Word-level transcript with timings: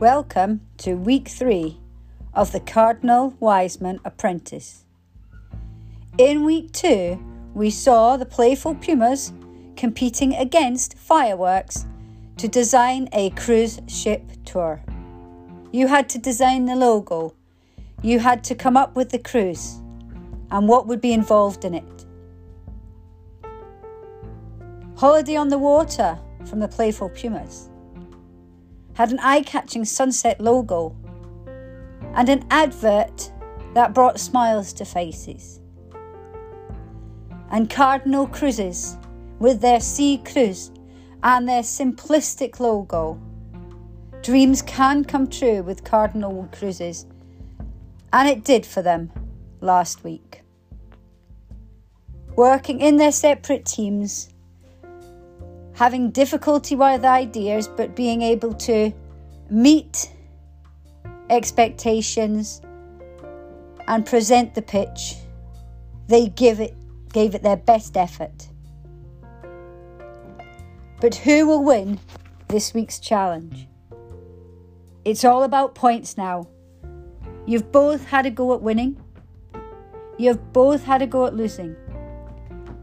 Welcome 0.00 0.60
to 0.76 0.94
week 0.94 1.26
three 1.26 1.80
of 2.32 2.52
the 2.52 2.60
Cardinal 2.60 3.34
Wiseman 3.40 3.98
Apprentice. 4.04 4.84
In 6.16 6.44
week 6.44 6.70
two, 6.70 7.20
we 7.52 7.70
saw 7.70 8.16
the 8.16 8.24
playful 8.24 8.76
Pumas 8.76 9.32
competing 9.76 10.36
against 10.36 10.96
fireworks 10.96 11.84
to 12.36 12.46
design 12.46 13.08
a 13.12 13.30
cruise 13.30 13.80
ship 13.88 14.22
tour. 14.44 14.80
You 15.72 15.88
had 15.88 16.08
to 16.10 16.18
design 16.20 16.66
the 16.66 16.76
logo, 16.76 17.34
you 18.00 18.20
had 18.20 18.44
to 18.44 18.54
come 18.54 18.76
up 18.76 18.94
with 18.94 19.10
the 19.10 19.18
cruise 19.18 19.80
and 20.52 20.68
what 20.68 20.86
would 20.86 21.00
be 21.00 21.12
involved 21.12 21.64
in 21.64 21.74
it. 21.74 22.04
Holiday 24.94 25.34
on 25.34 25.48
the 25.48 25.58
Water 25.58 26.16
from 26.44 26.60
the 26.60 26.68
Playful 26.68 27.08
Pumas 27.08 27.68
had 28.98 29.12
an 29.12 29.20
eye 29.20 29.42
catching 29.42 29.84
sunset 29.84 30.40
logo 30.40 30.92
and 32.14 32.28
an 32.28 32.44
advert 32.50 33.30
that 33.72 33.94
brought 33.94 34.18
smiles 34.18 34.72
to 34.72 34.84
faces. 34.84 35.60
And 37.52 37.70
Cardinal 37.70 38.26
Cruises, 38.26 38.98
with 39.38 39.60
their 39.60 39.78
sea 39.78 40.20
cruise 40.24 40.72
and 41.22 41.48
their 41.48 41.62
simplistic 41.62 42.58
logo. 42.58 43.20
Dreams 44.22 44.62
can 44.62 45.04
come 45.04 45.28
true 45.28 45.62
with 45.62 45.84
Cardinal 45.84 46.48
Cruises, 46.50 47.06
and 48.12 48.28
it 48.28 48.42
did 48.42 48.66
for 48.66 48.82
them 48.82 49.12
last 49.60 50.02
week. 50.02 50.42
Working 52.34 52.80
in 52.80 52.96
their 52.96 53.12
separate 53.12 53.64
teams, 53.64 54.30
having 55.78 56.10
difficulty 56.10 56.74
with 56.74 57.04
ideas, 57.04 57.68
but 57.68 57.94
being 57.94 58.20
able 58.20 58.52
to 58.52 58.92
meet 59.48 60.10
expectations 61.30 62.60
and 63.86 64.04
present 64.04 64.56
the 64.56 64.62
pitch, 64.62 65.14
they 66.08 66.26
give 66.30 66.58
it, 66.58 66.74
gave 67.12 67.32
it 67.32 67.44
their 67.44 67.56
best 67.56 67.96
effort. 67.96 68.48
But 71.00 71.14
who 71.14 71.46
will 71.46 71.62
win 71.62 72.00
this 72.48 72.74
week's 72.74 72.98
challenge? 72.98 73.68
It's 75.04 75.24
all 75.24 75.44
about 75.44 75.76
points 75.76 76.16
now. 76.16 76.48
You've 77.46 77.70
both 77.70 78.04
had 78.04 78.26
a 78.26 78.30
go 78.30 78.52
at 78.52 78.62
winning, 78.62 79.00
you've 80.18 80.52
both 80.52 80.82
had 80.82 81.02
a 81.02 81.06
go 81.06 81.26
at 81.26 81.36
losing, 81.36 81.76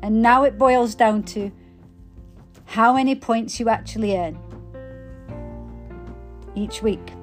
and 0.01 0.21
now 0.21 0.43
it 0.43 0.57
boils 0.57 0.95
down 0.95 1.23
to 1.23 1.51
how 2.65 2.93
many 2.93 3.15
points 3.15 3.59
you 3.59 3.69
actually 3.69 4.17
earn 4.17 4.37
each 6.55 6.81
week. 6.81 7.13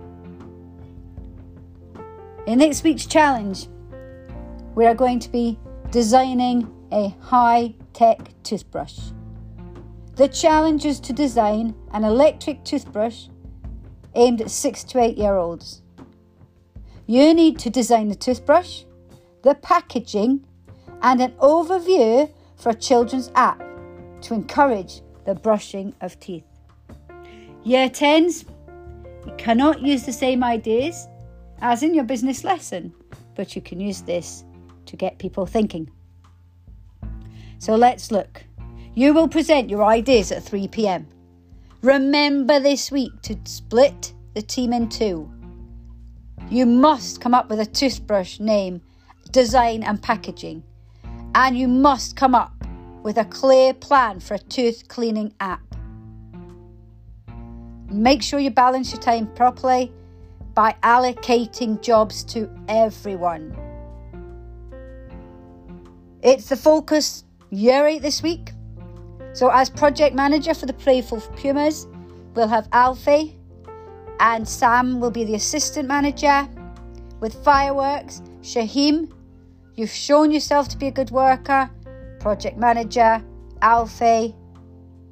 In 2.46 2.58
next 2.58 2.84
week's 2.84 3.06
challenge, 3.06 3.68
we 4.74 4.86
are 4.86 4.94
going 4.94 5.18
to 5.20 5.28
be 5.30 5.58
designing 5.90 6.72
a 6.90 7.14
high 7.20 7.74
tech 7.92 8.18
toothbrush. 8.42 8.98
The 10.16 10.28
challenge 10.28 10.84
is 10.84 11.00
to 11.00 11.12
design 11.12 11.74
an 11.92 12.04
electric 12.04 12.64
toothbrush 12.64 13.28
aimed 14.14 14.40
at 14.40 14.50
6 14.50 14.84
to 14.84 15.00
8 15.00 15.16
year 15.16 15.36
olds. 15.36 15.82
You 17.06 17.34
need 17.34 17.58
to 17.60 17.70
design 17.70 18.08
the 18.08 18.14
toothbrush, 18.14 18.84
the 19.42 19.54
packaging, 19.54 20.46
and 21.00 21.20
an 21.20 21.32
overview 21.32 22.30
for 22.56 22.70
a 22.70 22.74
children's 22.74 23.30
app 23.34 23.62
to 24.22 24.34
encourage 24.34 25.02
the 25.24 25.34
brushing 25.34 25.94
of 26.00 26.18
teeth. 26.20 26.44
Year 27.64 27.88
10s, 27.88 28.44
you 29.26 29.32
cannot 29.38 29.80
use 29.80 30.04
the 30.04 30.12
same 30.12 30.42
ideas 30.42 31.08
as 31.60 31.82
in 31.82 31.94
your 31.94 32.04
business 32.04 32.44
lesson, 32.44 32.92
but 33.34 33.54
you 33.54 33.62
can 33.62 33.78
use 33.78 34.02
this 34.02 34.44
to 34.86 34.96
get 34.96 35.18
people 35.18 35.46
thinking. 35.46 35.90
So 37.58 37.76
let's 37.76 38.10
look. 38.10 38.42
You 38.94 39.14
will 39.14 39.28
present 39.28 39.70
your 39.70 39.84
ideas 39.84 40.32
at 40.32 40.42
3 40.42 40.68
pm. 40.68 41.06
Remember 41.82 42.60
this 42.60 42.90
week 42.90 43.12
to 43.22 43.36
split 43.44 44.12
the 44.34 44.42
team 44.42 44.72
in 44.72 44.88
two. 44.88 45.30
You 46.50 46.66
must 46.66 47.20
come 47.20 47.34
up 47.34 47.48
with 47.48 47.60
a 47.60 47.66
toothbrush 47.66 48.40
name, 48.40 48.82
design, 49.30 49.82
and 49.82 50.02
packaging. 50.02 50.62
And 51.34 51.56
you 51.56 51.68
must 51.68 52.14
come 52.16 52.34
up 52.34 52.61
with 53.02 53.18
a 53.18 53.24
clear 53.24 53.74
plan 53.74 54.20
for 54.20 54.34
a 54.34 54.38
tooth 54.38 54.88
cleaning 54.88 55.32
app. 55.40 55.60
Make 57.90 58.22
sure 58.22 58.38
you 58.38 58.50
balance 58.50 58.92
your 58.92 59.00
time 59.00 59.26
properly 59.34 59.92
by 60.54 60.74
allocating 60.82 61.80
jobs 61.82 62.24
to 62.24 62.48
everyone. 62.68 63.56
It's 66.22 66.48
the 66.48 66.56
focus 66.56 67.24
year 67.50 67.86
eight 67.86 68.02
this 68.02 68.22
week. 68.22 68.52
So, 69.34 69.48
as 69.48 69.70
project 69.70 70.14
manager 70.14 70.54
for 70.54 70.66
the 70.66 70.72
Playful 70.72 71.20
Pumas, 71.36 71.86
we'll 72.34 72.48
have 72.48 72.68
Alfie 72.72 73.38
and 74.20 74.48
Sam 74.48 75.00
will 75.00 75.10
be 75.10 75.24
the 75.24 75.34
assistant 75.34 75.88
manager. 75.88 76.48
With 77.20 77.34
fireworks, 77.42 78.22
Shaheem, 78.42 79.10
you've 79.74 79.90
shown 79.90 80.30
yourself 80.30 80.68
to 80.68 80.76
be 80.76 80.86
a 80.86 80.90
good 80.90 81.10
worker 81.10 81.70
project 82.22 82.56
manager, 82.56 83.20
Alfie, 83.62 84.32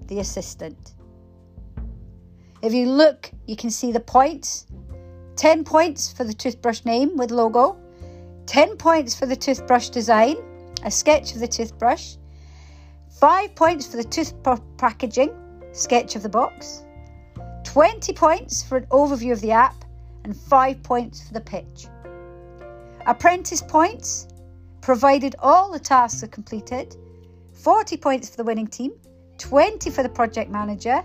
the 0.07 0.21
assistant. 0.21 0.95
If 2.63 2.73
you 2.73 2.87
look, 2.89 3.33
you 3.47 3.57
can 3.57 3.71
see 3.71 3.91
the 3.91 4.01
points 4.01 4.67
10 5.35 5.65
points 5.65 6.13
for 6.13 6.23
the 6.23 6.33
toothbrush 6.33 6.85
name 6.85 7.17
with 7.17 7.33
logo, 7.33 7.77
10 8.47 8.77
points 8.77 9.19
for 9.19 9.27
the 9.27 9.35
toothbrush 9.35 9.89
design, 9.89 10.37
a 10.85 10.91
sketch 10.91 11.33
of 11.33 11.41
the 11.41 11.49
toothbrush, 11.49 12.17
5 13.19 13.55
points 13.57 13.87
for 13.87 13.97
the 13.97 14.05
toothbrush 14.05 14.61
packaging, 14.79 15.33
sketch 15.73 16.15
of 16.15 16.23
the 16.23 16.29
box, 16.29 16.85
20 17.65 18.13
points 18.13 18.63
for 18.63 18.77
an 18.77 18.87
overview 18.87 19.33
of 19.33 19.41
the 19.41 19.51
app, 19.51 19.85
and 20.25 20.37
5 20.37 20.83
points 20.85 21.27
for 21.27 21.35
the 21.35 21.41
pitch. 21.41 21.89
Apprentice 23.07 23.63
points 23.63 24.29
provided 24.81 25.35
all 25.39 25.71
the 25.71 25.79
tasks 25.79 26.23
are 26.23 26.29
completed, 26.29 26.97
40 27.53 27.97
points 27.97 28.31
for 28.31 28.37
the 28.39 28.45
winning 28.45 28.67
team, 28.67 28.93
20 29.39 29.91
for 29.91 30.03
the 30.03 30.09
project 30.09 30.51
manager, 30.51 31.03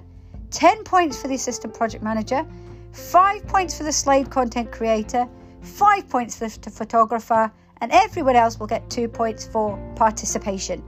10 0.51 0.83
points 0.83 1.21
for 1.21 1.27
the 1.27 1.35
assistant 1.35 1.73
project 1.73 2.03
manager, 2.03 2.45
5 2.93 3.47
points 3.47 3.77
for 3.77 3.83
the 3.83 3.91
slide 3.91 4.29
content 4.29 4.71
creator, 4.71 5.27
5 5.61 6.09
points 6.09 6.37
for 6.37 6.47
the 6.47 6.69
photographer, 6.69 7.51
and 7.81 7.91
everyone 7.91 8.35
else 8.35 8.59
will 8.59 8.67
get 8.67 8.89
2 8.89 9.07
points 9.07 9.45
for 9.45 9.77
participation. 9.95 10.83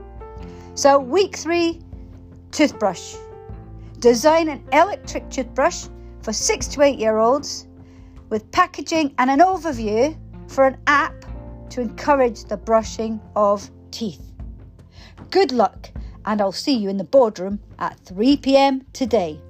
So, 0.74 0.98
week 0.98 1.36
3 1.36 1.80
toothbrush. 2.50 3.16
Design 3.98 4.48
an 4.48 4.64
electric 4.72 5.28
toothbrush 5.28 5.86
for 6.22 6.32
6 6.32 6.66
to 6.68 6.82
8 6.82 6.98
year 6.98 7.18
olds 7.18 7.66
with 8.30 8.50
packaging 8.52 9.14
and 9.18 9.30
an 9.30 9.40
overview 9.40 10.16
for 10.46 10.66
an 10.66 10.78
app 10.86 11.24
to 11.70 11.80
encourage 11.80 12.44
the 12.44 12.56
brushing 12.56 13.20
of 13.36 13.70
teeth. 13.90 14.32
Good 15.30 15.52
luck, 15.52 15.90
and 16.24 16.40
I'll 16.40 16.52
see 16.52 16.76
you 16.76 16.88
in 16.88 16.96
the 16.96 17.04
boardroom 17.04 17.60
at 17.78 17.98
3 18.00 18.36
pm 18.38 18.86
today. 18.92 19.40